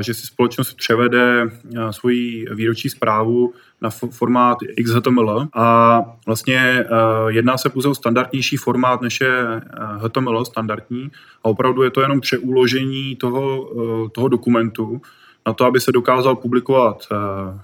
že 0.00 0.14
si 0.14 0.26
společnost 0.26 0.74
převede 0.74 1.50
svoji 1.90 2.46
výroční 2.54 2.90
zprávu 2.90 3.54
na 3.80 3.90
formát 3.90 4.58
XHTML 4.84 5.48
a 5.54 6.00
vlastně 6.26 6.84
jedná 7.28 7.58
se 7.58 7.68
pouze 7.68 7.88
o 7.88 7.94
standardnější 7.94 8.56
formát, 8.56 9.00
než 9.00 9.20
je 9.20 9.60
HTML 9.96 10.44
standardní. 10.44 11.10
A 11.42 11.44
opravdu 11.44 11.82
je 11.82 11.90
to 11.90 12.00
jenom 12.00 12.20
přeuložení 12.20 13.16
toho, 13.16 13.70
toho 14.08 14.28
dokumentu 14.28 15.00
na 15.46 15.52
to, 15.52 15.64
aby 15.64 15.80
se 15.80 15.92
dokázal 15.92 16.36
publikovat 16.36 17.06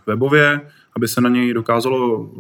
webově, 0.07 0.61
aby 0.97 1.09
se 1.09 1.21
na 1.21 1.29
něj 1.29 1.55
dokázalo 1.55 2.31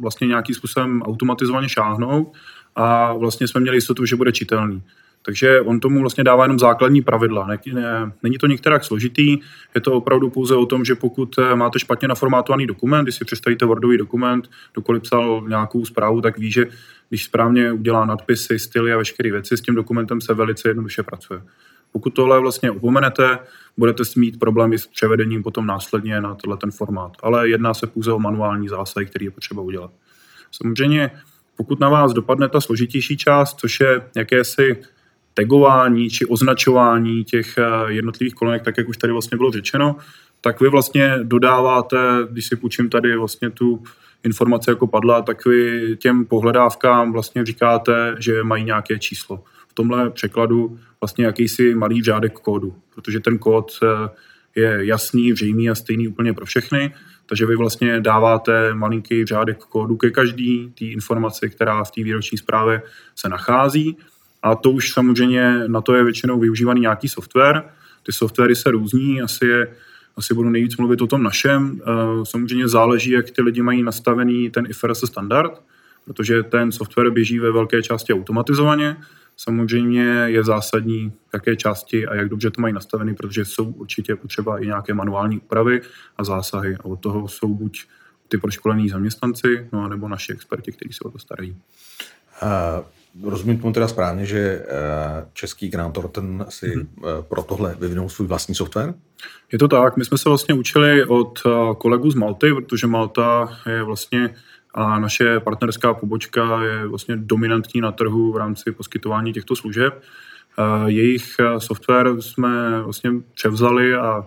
vlastně 0.00 0.26
nějakým 0.26 0.54
způsobem 0.54 1.02
automatizovaně 1.02 1.68
šáhnout. 1.68 2.32
A 2.78 3.12
vlastně 3.12 3.48
jsme 3.48 3.60
měli 3.60 3.76
jistotu, 3.76 4.06
že 4.06 4.16
bude 4.16 4.32
čitelný. 4.32 4.82
Takže 5.26 5.60
on 5.60 5.80
tomu 5.80 6.00
vlastně 6.00 6.24
dává 6.24 6.44
jenom 6.44 6.58
základní 6.58 7.02
pravidla. 7.02 7.46
Ne, 7.46 7.58
ne, 7.72 8.12
není 8.22 8.38
to 8.38 8.46
některak 8.46 8.84
složitý, 8.84 9.38
je 9.74 9.80
to 9.80 9.92
opravdu 9.92 10.30
pouze 10.30 10.54
o 10.54 10.66
tom, 10.66 10.84
že 10.84 10.94
pokud 10.94 11.38
eh, 11.38 11.56
máte 11.56 11.78
špatně 11.78 12.08
naformátovaný 12.08 12.66
dokument, 12.66 13.02
když 13.02 13.14
si 13.14 13.24
představíte 13.24 13.64
Wordový 13.64 13.98
dokument, 13.98 14.50
dokoliv 14.74 15.02
psal 15.02 15.44
nějakou 15.48 15.84
zprávu, 15.84 16.20
tak 16.20 16.38
ví, 16.38 16.52
že 16.52 16.66
když 17.08 17.24
správně 17.24 17.72
udělá 17.72 18.04
nadpisy, 18.04 18.58
styly 18.58 18.92
a 18.92 18.96
veškeré 18.96 19.32
věci, 19.32 19.56
s 19.56 19.60
tím 19.60 19.74
dokumentem 19.74 20.20
se 20.20 20.34
velice 20.34 20.68
jednoduše 20.68 21.02
pracuje. 21.02 21.42
Pokud 21.92 22.10
tohle 22.10 22.40
vlastně 22.40 22.70
opomenete, 22.70 23.38
budete 23.76 24.02
mít 24.16 24.38
problémy 24.38 24.78
s 24.78 24.86
převedením 24.86 25.42
potom 25.42 25.66
následně 25.66 26.20
na 26.20 26.34
tenhle 26.34 26.56
ten 26.56 26.70
formát. 26.70 27.12
Ale 27.22 27.48
jedná 27.48 27.74
se 27.74 27.86
pouze 27.86 28.12
o 28.12 28.18
manuální 28.18 28.68
zásahy, 28.68 29.06
který 29.06 29.24
je 29.24 29.30
potřeba 29.30 29.62
udělat. 29.62 29.90
Samozřejmě, 30.52 31.10
pokud 31.56 31.80
na 31.80 31.88
vás 31.88 32.12
dopadne 32.12 32.48
ta 32.48 32.60
složitější 32.60 33.16
část, 33.16 33.58
což 33.60 33.80
je 33.80 34.02
jakési 34.16 34.76
tagování 35.36 36.10
či 36.10 36.26
označování 36.26 37.24
těch 37.24 37.58
eh, 37.58 37.92
jednotlivých 37.92 38.34
kolonek, 38.34 38.62
tak 38.62 38.78
jak 38.78 38.88
už 38.88 38.96
tady 38.96 39.12
vlastně 39.12 39.36
bylo 39.36 39.50
řečeno, 39.50 39.96
tak 40.40 40.60
vy 40.60 40.68
vlastně 40.68 41.18
dodáváte, 41.22 41.96
když 42.30 42.46
si 42.46 42.56
půjčím 42.56 42.88
tady 42.88 43.16
vlastně 43.16 43.50
tu 43.50 43.82
informace 44.24 44.70
jako 44.70 44.86
padla, 44.86 45.22
tak 45.22 45.46
vy 45.46 45.96
těm 45.96 46.24
pohledávkám 46.24 47.12
vlastně 47.12 47.44
říkáte, 47.44 48.16
že 48.18 48.42
mají 48.42 48.64
nějaké 48.64 48.98
číslo. 48.98 49.44
V 49.68 49.74
tomhle 49.74 50.10
překladu 50.10 50.78
vlastně 51.00 51.24
jakýsi 51.24 51.74
malý 51.74 52.02
řádek 52.02 52.32
kódu, 52.32 52.74
protože 52.94 53.20
ten 53.20 53.38
kód 53.38 53.72
eh, 53.82 54.08
je 54.60 54.86
jasný, 54.86 55.32
zřejmý 55.32 55.70
a 55.70 55.74
stejný 55.74 56.08
úplně 56.08 56.32
pro 56.32 56.46
všechny, 56.46 56.94
takže 57.26 57.46
vy 57.46 57.56
vlastně 57.56 58.00
dáváte 58.00 58.74
malinký 58.74 59.24
řádek 59.24 59.58
kódu 59.58 59.96
ke 59.96 60.10
každý 60.10 60.72
té 60.78 60.84
informaci, 60.84 61.50
která 61.50 61.84
v 61.84 61.90
té 61.90 62.02
výroční 62.02 62.38
zprávě 62.38 62.82
se 63.16 63.28
nachází 63.28 63.96
a 64.46 64.54
to 64.54 64.70
už 64.70 64.92
samozřejmě 64.92 65.68
na 65.68 65.80
to 65.80 65.94
je 65.94 66.04
většinou 66.04 66.40
využívaný 66.40 66.80
nějaký 66.80 67.08
software. 67.08 67.64
Ty 68.02 68.12
softwary 68.12 68.56
se 68.56 68.70
různí, 68.70 69.22
asi 69.22 69.46
je 69.46 69.68
asi 70.16 70.34
budu 70.34 70.50
nejvíc 70.50 70.76
mluvit 70.76 71.02
o 71.02 71.06
tom 71.06 71.22
našem. 71.22 71.80
Eh, 71.80 72.24
samozřejmě 72.24 72.68
záleží, 72.68 73.10
jak 73.10 73.30
ty 73.30 73.42
lidi 73.42 73.62
mají 73.62 73.82
nastavený 73.82 74.50
ten 74.50 74.66
IFRS 74.68 75.04
standard, 75.06 75.62
protože 76.04 76.42
ten 76.42 76.72
software 76.72 77.10
běží 77.10 77.38
ve 77.38 77.52
velké 77.52 77.82
části 77.82 78.12
automatizovaně. 78.12 78.96
Samozřejmě 79.36 80.02
je 80.26 80.44
zásadní, 80.44 81.12
jaké 81.34 81.56
části 81.56 82.06
a 82.06 82.14
jak 82.14 82.28
dobře 82.28 82.50
to 82.50 82.60
mají 82.60 82.74
nastavený, 82.74 83.14
protože 83.14 83.44
jsou 83.44 83.64
určitě 83.64 84.16
potřeba 84.16 84.58
i 84.58 84.66
nějaké 84.66 84.94
manuální 84.94 85.38
úpravy 85.38 85.80
a 86.16 86.24
zásahy. 86.24 86.76
A 86.80 86.84
od 86.84 87.00
toho 87.00 87.28
jsou 87.28 87.54
buď 87.54 87.84
ty 88.28 88.38
proškolení 88.38 88.88
zaměstnanci, 88.88 89.68
no, 89.72 89.88
nebo 89.88 90.08
naši 90.08 90.32
experti, 90.32 90.72
kteří 90.72 90.92
se 90.92 91.04
o 91.04 91.10
to 91.10 91.18
starají. 91.18 91.56
Uh, 92.42 92.84
rozumím 93.22 93.58
tomu 93.58 93.72
teda 93.72 93.88
správně, 93.88 94.26
že 94.26 94.38
eh, 94.38 94.64
český 95.32 95.68
Grant 95.68 95.94
Thornton 95.94 96.46
si 96.48 96.70
hmm. 96.70 96.88
pro 97.20 97.42
tohle 97.42 97.76
vyvinul 97.80 98.08
svůj 98.08 98.28
vlastní 98.28 98.54
software? 98.54 98.94
Je 99.52 99.58
to 99.58 99.68
tak. 99.68 99.96
My 99.96 100.04
jsme 100.04 100.18
se 100.18 100.28
vlastně 100.28 100.54
učili 100.54 101.04
od 101.04 101.38
eh, 101.46 101.50
kolegů 101.78 102.10
z 102.10 102.14
Malty, 102.14 102.54
protože 102.54 102.86
Malta 102.86 103.58
je 103.66 103.82
vlastně 103.82 104.34
a 104.74 104.98
naše 104.98 105.40
partnerská 105.40 105.94
pobočka 105.94 106.62
je 106.62 106.86
vlastně 106.86 107.16
dominantní 107.16 107.80
na 107.80 107.92
trhu 107.92 108.32
v 108.32 108.36
rámci 108.36 108.72
poskytování 108.72 109.32
těchto 109.32 109.56
služeb. 109.56 110.02
Jejich 110.86 111.34
software 111.58 112.22
jsme 112.22 112.82
vlastně 112.82 113.10
převzali 113.34 113.94
a 113.94 114.26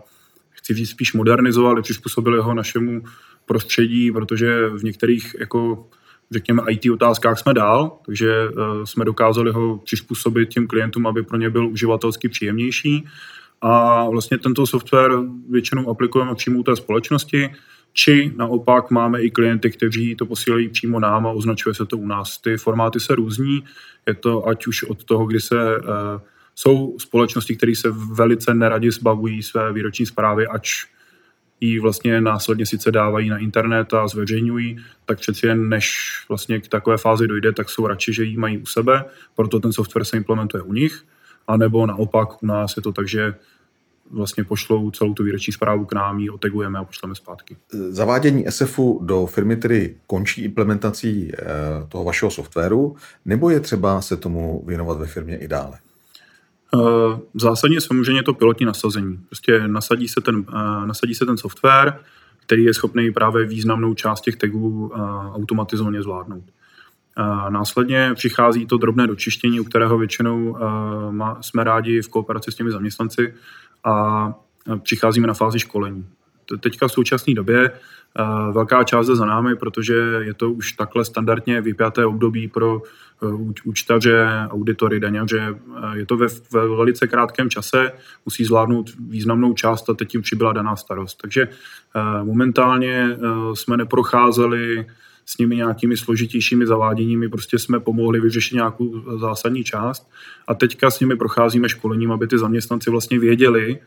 chci 0.50 0.74
říct 0.74 0.89
spíš 0.89 1.13
modernizovali, 1.13 1.81
přizpůsobili 1.81 2.39
ho 2.39 2.53
našemu 2.53 3.03
prostředí, 3.46 4.12
protože 4.12 4.69
v 4.69 4.84
některých 4.84 5.36
jako 5.39 5.88
řekněme, 6.32 6.62
IT 6.70 6.92
otázkách 6.92 7.40
jsme 7.40 7.54
dál, 7.54 8.00
takže 8.06 8.50
uh, 8.50 8.84
jsme 8.84 9.06
dokázali 9.06 9.52
ho 9.52 9.78
přizpůsobit 9.78 10.50
těm 10.50 10.68
klientům, 10.68 11.08
aby 11.08 11.24
pro 11.24 11.38
ně 11.38 11.50
byl 11.50 11.68
uživatelsky 11.68 12.30
příjemnější. 12.30 13.06
A 13.62 14.04
vlastně 14.10 14.38
tento 14.38 14.68
software 14.68 15.12
většinou 15.50 15.90
aplikujeme 15.90 16.36
přímo 16.36 16.60
u 16.60 16.64
té 16.64 16.76
společnosti, 16.76 17.50
či 17.94 18.34
naopak 18.36 18.92
máme 18.92 19.22
i 19.22 19.32
klienty, 19.32 19.72
kteří 19.72 20.16
to 20.16 20.26
posílají 20.26 20.70
přímo 20.70 21.00
nám 21.00 21.28
a 21.28 21.32
označuje 21.32 21.76
se 21.76 21.86
to 21.86 21.98
u 21.98 22.08
nás. 22.08 22.38
Ty 22.38 22.58
formáty 22.58 23.00
se 23.00 23.16
různí, 23.16 23.64
je 24.08 24.14
to 24.14 24.48
ať 24.48 24.68
už 24.68 24.84
od 24.84 25.04
toho, 25.04 25.26
kdy 25.26 25.40
se 25.40 25.78
uh, 25.78 25.86
jsou 26.56 26.96
společnosti, 27.00 27.56
které 27.56 27.76
se 27.76 27.92
velice 27.92 28.54
neradi 28.54 28.92
zbavují 28.92 29.44
své 29.44 29.74
výroční 29.74 30.06
zprávy, 30.06 30.48
ač 30.48 30.86
ji 31.62 31.80
vlastně 31.80 32.22
následně 32.22 32.66
sice 32.66 32.92
dávají 32.92 33.30
na 33.30 33.38
internet 33.38 33.94
a 33.94 34.08
zveřejňují, 34.08 34.78
tak 35.06 35.20
přeci 35.20 35.48
jen 35.48 35.70
než 35.70 35.96
vlastně 36.30 36.60
k 36.60 36.68
takové 36.68 36.98
fázi 36.98 37.28
dojde, 37.28 37.54
tak 37.54 37.70
jsou 37.70 37.88
radši, 37.88 38.13
že 38.13 38.24
ji 38.24 38.38
mají 38.38 38.58
u 38.58 38.66
sebe, 38.66 39.06
proto 39.36 39.60
ten 39.60 39.74
software 39.74 40.06
se 40.06 40.18
implementuje 40.18 40.63
u 40.63 40.74
nich, 40.74 41.06
anebo 41.48 41.86
naopak 41.86 42.44
u 42.44 42.46
nás 42.46 42.78
je 42.78 42.82
to 42.82 42.92
tak, 42.92 43.08
že 43.08 43.34
vlastně 44.12 44.44
pošlou 44.44 44.92
celou 44.92 45.13
tu 45.13 45.24
výroční 45.24 45.54
zprávu 45.54 45.86
k 45.86 45.94
nám, 45.94 46.20
ji 46.20 46.30
otegujeme 46.30 46.80
a 46.80 46.84
pošleme 46.84 47.16
zpátky. 47.16 47.58
Zavádění 47.89 48.46
SFu 48.50 49.00
do 49.04 49.25
firmy 49.25 49.56
tedy 49.56 49.96
končí 50.08 50.44
implementací 50.44 51.32
eh, 51.34 51.46
toho 51.89 52.04
vašeho 52.04 52.32
softwaru, 52.32 52.96
nebo 53.25 53.50
je 53.50 53.60
třeba 53.60 54.01
se 54.01 54.18
tomu 54.18 54.63
věnovat 54.66 54.98
ve 54.98 55.08
firmě 55.08 55.38
i 55.38 55.48
dále? 55.48 55.78
Eh, 56.76 57.20
zásadně 57.34 57.82
samozřejmě 57.82 58.24
to 58.24 58.34
pilotní 58.34 58.66
nasazení. 58.66 59.18
Prostě 59.18 59.68
nasadí 59.68 60.08
se 60.08 60.22
ten, 60.22 60.46
eh, 60.50 60.88
nasadí 60.88 61.16
se 61.16 61.26
ten 61.26 61.38
software, 61.38 62.00
který 62.40 62.64
je 62.64 62.74
schopný 62.74 63.12
právě 63.12 63.46
významnou 63.46 63.94
část 63.94 64.22
těch 64.22 64.36
tagů 64.36 64.92
eh, 64.96 65.00
automatizovaně 65.34 66.02
zvládnout. 66.02 66.44
Následně 67.50 68.12
přichází 68.16 68.66
to 68.66 68.78
drobné 68.78 69.08
dočištění, 69.08 69.60
u 69.60 69.64
kterého 69.64 69.98
většinou 69.98 70.58
jsme 71.42 71.64
rádi 71.64 72.02
v 72.02 72.10
kooperaci 72.10 72.52
s 72.52 72.56
těmi 72.56 72.72
zaměstnanci 72.72 73.34
a 73.84 74.34
přicházíme 74.84 75.28
na 75.28 75.34
fázi 75.34 75.60
školení. 75.60 76.06
Teďka 76.60 76.88
v 76.88 76.92
současné 76.92 77.34
době 77.34 77.72
velká 78.51 78.84
část 78.84 79.08
je 79.08 79.16
za 79.16 79.25
námi, 79.25 79.56
protože 79.56 79.94
je 80.20 80.34
to 80.34 80.51
už 80.51 80.72
takhle 80.72 81.06
standardně 81.06 81.62
vypjaté 81.62 82.06
období 82.06 82.48
pro 82.48 82.82
Eh, 83.24 83.54
účtaře, 83.63 84.28
auditory, 84.50 85.00
daňaře. 85.00 85.56
Eh, 85.78 85.98
je 85.98 86.06
to 86.06 86.18
ve, 86.18 86.28
ve 86.51 86.68
velice 86.68 87.08
krátkém 87.08 87.50
čase, 87.50 87.92
musí 88.25 88.46
zvládnout 88.46 88.89
významnou 89.10 89.54
část 89.54 89.89
a 89.89 89.94
teď 89.94 90.13
jim 90.13 90.22
přibyla 90.22 90.54
daná 90.54 90.75
starost. 90.75 91.22
Takže 91.22 91.42
eh, 91.42 92.24
momentálně 92.24 93.18
jsme 93.54 93.78
neprocházeli 93.78 94.86
s 95.25 95.38
nimi 95.38 95.56
nějakými 95.56 95.98
složitějšími 95.98 96.68
zaváděními, 96.68 97.30
prostě 97.30 97.60
jsme 97.60 97.80
pomohli 97.80 98.20
vyřešit 98.20 98.56
nějakou 98.56 99.18
zásadní 99.18 99.63
část 99.63 100.10
a 100.48 100.54
teďka 100.54 100.92
s 100.92 101.00
nimi 101.00 101.16
procházíme 101.16 101.70
školením, 101.70 102.12
aby 102.12 102.28
ty 102.28 102.38
zaměstnanci 102.38 102.89
vlastně 102.89 103.20
věděli, 103.20 103.80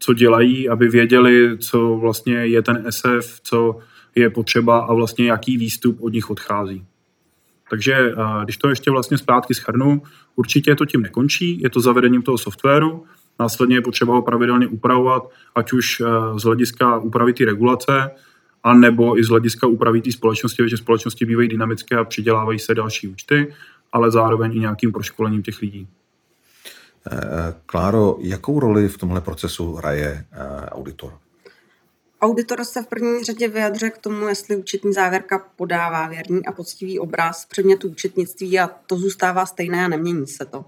co 0.00 0.14
dělají, 0.14 0.68
aby 0.68 0.88
věděli, 0.88 1.58
co 1.58 1.96
vlastně 1.96 2.34
je 2.34 2.62
ten 2.62 2.84
SF, 2.90 3.40
co 3.42 3.78
je 4.14 4.30
potřeba 4.30 4.78
a 4.78 4.94
vlastně 4.94 5.26
jaký 5.26 5.56
výstup 5.56 6.02
od 6.02 6.12
nich 6.12 6.30
odchází. 6.30 6.84
Takže 7.70 8.14
když 8.44 8.56
to 8.56 8.68
ještě 8.68 8.90
vlastně 8.90 9.18
zpátky 9.18 9.54
schrnu, 9.54 10.02
určitě 10.36 10.74
to 10.74 10.86
tím 10.86 11.02
nekončí, 11.02 11.60
je 11.60 11.70
to 11.70 11.80
zavedením 11.80 12.22
toho 12.22 12.38
softwaru, 12.38 13.04
následně 13.40 13.76
je 13.76 13.80
potřeba 13.80 14.14
ho 14.14 14.22
pravidelně 14.22 14.66
upravovat, 14.66 15.30
ať 15.54 15.72
už 15.72 16.02
z 16.36 16.42
hlediska 16.42 16.98
úpravy 16.98 17.32
té 17.32 17.44
regulace, 17.44 18.10
a 18.62 18.74
nebo 18.74 19.18
i 19.18 19.24
z 19.24 19.28
hlediska 19.28 19.66
úpravy 19.66 20.00
té 20.00 20.12
společnosti, 20.12 20.62
protože 20.62 20.76
společnosti 20.76 21.24
bývají 21.24 21.48
dynamické 21.48 21.96
a 21.96 22.04
přidělávají 22.04 22.58
se 22.58 22.74
další 22.74 23.08
účty, 23.08 23.54
ale 23.92 24.10
zároveň 24.10 24.56
i 24.56 24.60
nějakým 24.60 24.92
proškolením 24.92 25.42
těch 25.42 25.60
lidí. 25.60 25.88
Eh, 27.06 27.54
Kláro, 27.66 28.16
jakou 28.20 28.60
roli 28.60 28.88
v 28.88 28.98
tomhle 28.98 29.20
procesu 29.20 29.72
hraje 29.72 30.24
eh, 30.32 30.66
auditor? 30.70 31.18
Auditor 32.22 32.64
se 32.64 32.82
v 32.82 32.86
první 32.86 33.24
řadě 33.24 33.48
vyjadřuje 33.48 33.90
k 33.90 33.98
tomu, 33.98 34.28
jestli 34.28 34.56
účetní 34.56 34.92
závěrka 34.92 35.38
podává 35.56 36.08
věrný 36.08 36.46
a 36.46 36.52
poctivý 36.52 36.98
obraz 36.98 37.46
předmětu 37.46 37.88
účetnictví 37.88 38.58
a 38.58 38.70
to 38.86 38.96
zůstává 38.96 39.46
stejné 39.46 39.84
a 39.84 39.88
nemění 39.88 40.26
se 40.26 40.44
to. 40.44 40.64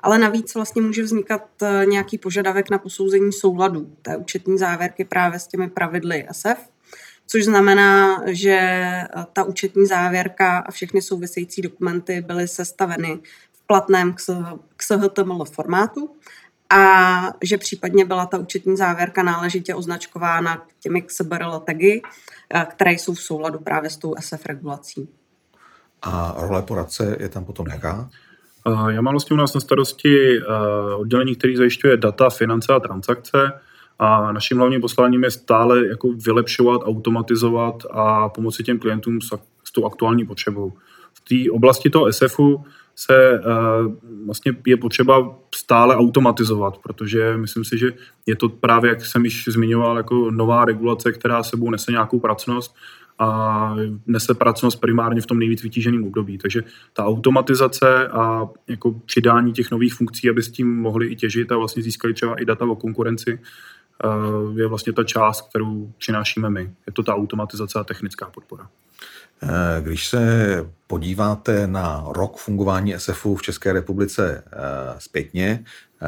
Ale 0.00 0.18
navíc 0.18 0.54
vlastně 0.54 0.82
může 0.82 1.02
vznikat 1.02 1.42
eh, 1.62 1.86
nějaký 1.86 2.18
požadavek 2.18 2.70
na 2.70 2.78
posouzení 2.78 3.32
souladu 3.32 3.92
té 4.02 4.16
účetní 4.16 4.58
závěrky 4.58 5.04
právě 5.04 5.38
s 5.38 5.46
těmi 5.46 5.70
pravidly 5.70 6.26
SF, 6.32 6.70
což 7.26 7.44
znamená, 7.44 8.22
že 8.26 8.58
eh, 8.60 9.08
ta 9.32 9.44
účetní 9.44 9.86
závěrka 9.86 10.58
a 10.58 10.70
všechny 10.70 11.02
související 11.02 11.62
dokumenty 11.62 12.20
byly 12.20 12.48
sestaveny 12.48 13.18
platném 13.66 14.14
XHTML 14.76 15.44
formátu 15.44 16.10
a 16.70 17.22
že 17.44 17.58
případně 17.58 18.04
byla 18.04 18.26
ta 18.26 18.38
účetní 18.38 18.76
závěrka 18.76 19.22
náležitě 19.22 19.74
označkována 19.74 20.66
těmi 20.80 21.02
XBRL 21.02 21.60
tagy, 21.60 22.02
eh, 22.54 22.66
které 22.70 22.92
jsou 22.92 23.14
v 23.14 23.20
souladu 23.20 23.58
právě 23.58 23.90
s 23.90 23.96
tou 23.96 24.14
SF 24.20 24.46
regulací. 24.46 25.08
A 26.02 26.34
role 26.38 26.62
poradce 26.62 27.16
je 27.20 27.28
tam 27.28 27.44
potom 27.44 27.66
jaká? 27.66 28.10
Já 28.88 29.00
mám 29.00 29.12
vlastně 29.12 29.34
u 29.34 29.36
nás 29.36 29.54
na 29.54 29.60
starosti 29.60 30.40
oddělení, 30.96 31.36
který 31.36 31.56
zajišťuje 31.56 31.96
data, 31.96 32.30
finance 32.30 32.72
a 32.72 32.80
transakce. 32.80 33.52
A 33.98 34.32
naším 34.32 34.58
hlavním 34.58 34.80
posláním 34.80 35.24
je 35.24 35.30
stále 35.30 35.86
jako 35.86 36.08
vylepšovat, 36.12 36.80
automatizovat 36.84 37.82
a 37.90 38.28
pomoci 38.28 38.62
těm 38.62 38.78
klientům 38.78 39.20
s, 39.20 39.38
s 39.64 39.72
tou 39.72 39.84
aktuální 39.86 40.26
potřebou. 40.26 40.72
V 41.14 41.20
té 41.20 41.50
oblasti 41.52 41.90
toho 41.90 42.12
SFu 42.12 42.64
se 42.96 43.40
uh, 43.40 43.92
vlastně 44.26 44.56
je 44.66 44.76
potřeba 44.76 45.38
stále 45.54 45.96
automatizovat, 45.96 46.78
protože 46.78 47.36
myslím 47.36 47.64
si, 47.64 47.78
že 47.78 47.92
je 48.26 48.36
to 48.36 48.48
právě, 48.48 48.88
jak 48.88 49.04
jsem 49.04 49.24
již 49.24 49.44
zmiňoval, 49.48 49.96
jako 49.96 50.30
nová 50.30 50.64
regulace, 50.64 51.12
která 51.12 51.42
sebou 51.42 51.70
nese 51.70 51.92
nějakou 51.92 52.20
pracnost 52.20 52.76
a 53.18 53.76
nese 54.06 54.34
pracnost 54.34 54.80
primárně 54.80 55.20
v 55.20 55.26
tom 55.26 55.38
nejvíc 55.38 55.62
vytíženém 55.62 56.04
období. 56.04 56.38
Takže 56.38 56.64
ta 56.92 57.04
automatizace 57.04 58.08
a 58.08 58.48
jako 58.68 58.92
přidání 59.06 59.52
těch 59.52 59.70
nových 59.70 59.94
funkcí, 59.94 60.30
aby 60.30 60.42
s 60.42 60.50
tím 60.50 60.76
mohli 60.76 61.06
i 61.06 61.16
těžit 61.16 61.52
a 61.52 61.56
vlastně 61.56 61.82
získali 61.82 62.14
třeba 62.14 62.34
i 62.34 62.44
data 62.44 62.64
o 62.64 62.76
konkurenci, 62.76 63.38
uh, 64.04 64.58
je 64.58 64.66
vlastně 64.66 64.92
ta 64.92 65.04
část, 65.04 65.48
kterou 65.48 65.92
přinášíme 65.98 66.50
my. 66.50 66.70
Je 66.86 66.92
to 66.92 67.02
ta 67.02 67.14
automatizace 67.14 67.78
a 67.78 67.84
technická 67.84 68.26
podpora. 68.26 68.68
Eh, 69.42 69.82
když 69.82 70.08
se 70.08 70.20
podíváte 70.86 71.66
na 71.66 72.04
rok 72.08 72.36
fungování 72.36 72.94
SFu 72.98 73.36
v 73.36 73.42
České 73.42 73.72
republice 73.72 74.44
eh, 74.46 74.56
zpětně, 74.98 75.64
eh, 76.02 76.06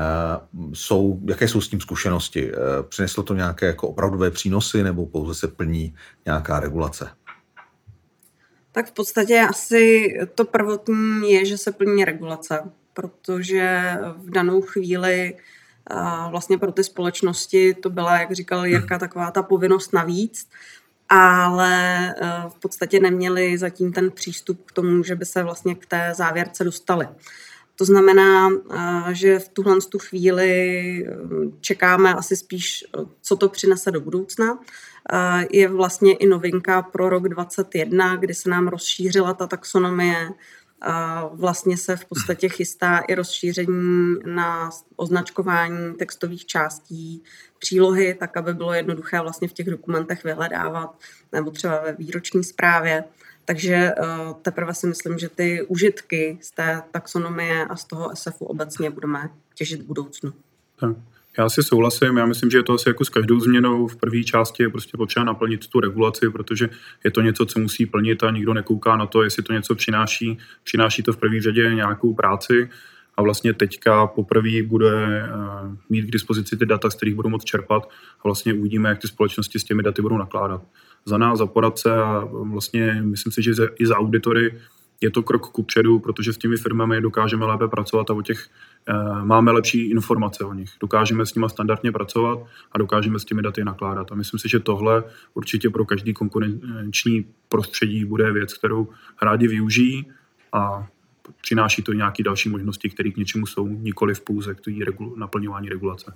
jsou, 0.73 1.21
jaké 1.29 1.49
jsou 1.49 1.61
s 1.61 1.69
tím 1.69 1.81
zkušenosti? 1.81 2.53
Přineslo 2.89 3.23
to 3.23 3.35
nějaké 3.35 3.67
jako 3.67 3.89
opravdové 3.89 4.31
přínosy 4.31 4.83
nebo 4.83 5.07
pouze 5.07 5.35
se 5.35 5.49
plní 5.49 5.95
nějaká 6.27 6.61
regulace? 6.61 7.11
Tak 8.73 8.87
v 8.87 8.93
podstatě 8.93 9.41
asi 9.41 10.15
to 10.35 10.45
prvotní 10.45 11.31
je, 11.31 11.45
že 11.45 11.59
se 11.59 11.73
plní 11.73 12.05
regulace, 12.05 12.61
protože 12.93 13.93
v 14.17 14.31
danou 14.31 14.61
chvíli 14.61 15.37
vlastně 16.31 16.59
pro 16.59 16.73
ty 16.73 16.85
společnosti 16.85 17.75
to 17.75 17.91
byla, 17.91 18.19
jak 18.19 18.33
říkal 18.33 18.67
Jirka, 18.67 18.99
taková 18.99 19.31
ta 19.31 19.43
povinnost 19.43 19.93
navíc, 19.93 20.49
ale 21.09 22.09
eh, 22.09 22.43
v 22.49 22.59
podstatě 22.59 23.01
neměli 23.01 23.59
zatím 23.59 23.93
ten 23.93 24.11
přístup 24.11 24.65
k 24.65 24.73
tomu, 24.73 25.03
že 25.03 25.15
by 25.15 25.25
se 25.25 25.43
vlastně 25.43 25.75
k 25.75 25.87
té 25.87 26.13
závěrce 26.17 26.65
dostali. 26.65 27.09
To 27.77 27.85
znamená, 27.85 28.49
eh, 28.51 29.15
že 29.15 29.39
v 29.39 29.49
tuhle 29.49 29.77
tu 29.89 29.99
chvíli 29.99 30.51
eh, 31.07 31.13
čekáme 31.61 32.15
asi 32.15 32.37
spíš, 32.37 32.85
co 33.23 33.37
to 33.37 33.49
přinese 33.49 33.91
do 33.91 34.01
budoucna. 34.01 34.59
Je 35.51 35.69
vlastně 35.69 36.13
i 36.13 36.27
novinka 36.27 36.83
pro 36.83 37.09
rok 37.09 37.29
2021, 37.29 38.17
kdy 38.17 38.35
se 38.35 38.51
nám 38.51 38.69
rozšířila 38.69 39.35
ta 39.35 39.47
taxonomie 39.47 40.29
Vlastně 41.33 41.77
se 41.77 41.97
v 41.97 42.05
podstatě 42.05 42.49
chystá 42.49 42.99
i 42.99 43.15
rozšíření 43.15 44.17
na 44.27 44.71
označkování 44.97 45.95
textových 45.95 46.47
částí 46.47 47.23
přílohy, 47.59 48.15
tak 48.15 48.37
aby 48.37 48.55
bylo 48.55 48.73
jednoduché 48.73 49.21
vlastně 49.21 49.49
v 49.49 49.53
těch 49.53 49.67
dokumentech 49.67 50.25
vyhledávat, 50.25 50.99
nebo 51.33 51.51
třeba 51.51 51.81
ve 51.81 51.93
výroční 51.93 52.45
zprávě. 52.45 53.05
Takže 53.45 53.75
eh, 53.75 53.95
teprve 54.43 54.75
si 54.75 54.87
myslím, 54.87 55.19
že 55.19 55.29
ty 55.29 55.63
užitky 55.63 56.39
z 56.41 56.51
té 56.51 56.83
taxonomie 56.91 57.65
a 57.65 57.77
z 57.77 57.85
toho 57.85 58.11
SFu 58.17 58.45
obecně 58.45 58.91
budeme 58.91 59.31
těžit 59.55 59.83
v 59.83 59.87
budoucnu. 59.87 60.33
Tak. 60.81 60.97
Já 61.39 61.49
si 61.49 61.63
souhlasím, 61.63 62.17
já 62.17 62.27
myslím, 62.27 62.51
že 62.51 62.59
je 62.59 62.63
to 62.63 62.73
asi 62.73 62.89
jako 62.89 63.05
s 63.05 63.09
každou 63.09 63.41
změnou. 63.41 63.87
V 63.87 63.97
první 63.97 64.25
části 64.25 64.63
je 64.63 64.69
prostě 64.69 64.97
potřeba 64.97 65.25
naplnit 65.25 65.67
tu 65.67 65.81
regulaci, 65.81 66.31
protože 66.31 66.69
je 67.05 67.11
to 67.11 67.21
něco, 67.21 67.47
co 67.47 67.61
musí 67.61 67.87
plnit 67.87 68.23
a 68.23 68.31
nikdo 68.31 68.55
nekouká 68.55 68.97
na 68.97 69.07
to, 69.07 69.23
jestli 69.23 69.43
to 69.43 69.53
něco 69.53 69.75
přináší. 69.75 70.39
Přináší 70.65 71.03
to 71.03 71.13
v 71.13 71.17
první 71.17 71.41
řadě 71.41 71.75
nějakou 71.75 72.15
práci 72.15 72.69
a 73.17 73.23
vlastně 73.23 73.55
teďka 73.55 74.07
poprvé 74.07 74.63
bude 74.63 75.23
eh, 75.25 75.31
mít 75.89 76.03
k 76.03 76.11
dispozici 76.11 76.57
ty 76.57 76.67
data, 76.67 76.91
z 76.91 76.95
kterých 76.95 77.15
budou 77.15 77.29
moct 77.29 77.45
čerpat 77.45 77.91
a 78.21 78.23
vlastně 78.25 78.55
uvidíme, 78.55 78.89
jak 78.89 78.99
ty 78.99 79.09
společnosti 79.09 79.59
s 79.59 79.65
těmi 79.65 79.83
daty 79.83 80.03
budou 80.03 80.19
nakládat. 80.19 80.63
Za 81.05 81.19
nás, 81.19 81.39
za 81.39 81.47
poradce 81.47 81.97
a 81.97 82.29
vlastně 82.31 83.03
myslím 83.03 83.33
si, 83.33 83.43
že 83.43 83.53
i 83.79 83.87
za 83.87 83.97
auditory 83.97 84.61
je 85.01 85.11
to 85.11 85.23
krok 85.23 85.51
ku 85.51 85.63
předu, 85.63 85.99
protože 85.99 86.33
s 86.33 86.39
těmi 86.39 86.57
firmami 86.57 87.01
dokážeme 87.01 87.47
lépe 87.47 87.69
pracovat 87.69 88.11
a 88.11 88.15
o 88.15 88.23
těch 88.23 88.49
e, 88.87 89.25
máme 89.25 89.51
lepší 89.51 89.91
informace 89.91 90.45
o 90.45 90.55
nich. 90.55 90.71
Dokážeme 90.81 91.27
s 91.27 91.35
nimi 91.35 91.47
standardně 91.49 91.93
pracovat 91.93 92.39
a 92.73 92.79
dokážeme 92.79 93.19
s 93.19 93.25
těmi 93.25 93.43
daty 93.43 93.65
nakládat. 93.65 94.13
A 94.13 94.15
myslím 94.15 94.41
si, 94.41 94.49
že 94.49 94.61
tohle 94.61 95.05
určitě 95.35 95.71
pro 95.71 95.85
každý 95.85 96.15
konkurenční 96.15 97.25
prostředí 97.49 98.05
bude 98.05 98.33
věc, 98.33 98.55
kterou 98.55 98.89
rádi 99.23 99.49
využijí 99.49 100.07
a 100.53 100.87
přináší 101.43 101.83
to 101.83 101.93
nějaké 101.93 102.23
další 102.23 102.49
možnosti, 102.49 102.91
které 102.91 103.11
k 103.11 103.17
něčemu 103.17 103.47
jsou, 103.47 103.69
nikoli 103.69 104.15
v 104.15 104.21
pouze 104.21 104.55
k 104.55 104.61
regul- 104.67 105.17
naplňování 105.17 105.69
regulace. 105.69 106.15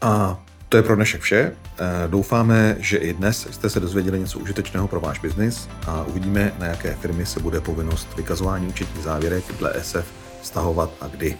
A 0.00 0.44
to 0.72 0.76
je 0.76 0.82
pro 0.82 0.96
dnešek 0.96 1.20
vše. 1.20 1.52
Eh, 1.78 2.08
doufáme, 2.08 2.76
že 2.78 2.96
i 2.96 3.12
dnes 3.12 3.48
jste 3.50 3.70
se 3.70 3.80
dozvěděli 3.80 4.18
něco 4.18 4.38
užitečného 4.38 4.88
pro 4.88 5.00
váš 5.00 5.18
biznis 5.18 5.68
a 5.86 6.04
uvidíme, 6.04 6.52
na 6.58 6.66
jaké 6.66 6.94
firmy 6.94 7.26
se 7.26 7.40
bude 7.40 7.60
povinnost 7.60 8.16
vykazování 8.16 8.66
účetních 8.66 9.04
závěrek 9.04 9.44
dle 9.58 9.74
SF 9.82 10.12
stahovat 10.42 10.90
a 11.00 11.08
kdy. 11.08 11.38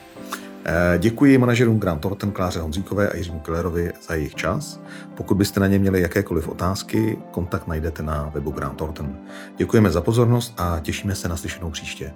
Eh, 0.65 0.99
děkuji 0.99 1.39
manažerům 1.39 1.81
Grant 1.81 2.01
Thornton, 2.01 2.33
Kláře 2.33 2.61
Honzíkové 2.61 3.09
a 3.09 3.17
Jiřímu 3.17 3.41
Kellerovi 3.41 3.93
za 4.09 4.15
jejich 4.15 4.35
čas. 4.35 4.81
Pokud 5.15 5.35
byste 5.35 5.61
na 5.61 5.67
ně 5.67 5.79
měli 5.79 6.01
jakékoliv 6.01 6.49
otázky, 6.49 7.19
kontakt 7.31 7.67
najdete 7.67 8.03
na 8.03 8.31
webu 8.35 8.51
Grant 8.51 8.79
Thornton. 8.79 9.17
Děkujeme 9.57 9.91
za 9.91 10.01
pozornost 10.01 10.55
a 10.57 10.81
těšíme 10.83 11.15
se 11.15 11.29
na 11.29 11.37
slyšenou 11.37 11.71
příště. 11.71 12.15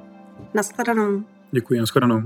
Naschledanou. 0.55 1.22
Děkuji, 1.52 1.81
naschledanou. 1.81 2.22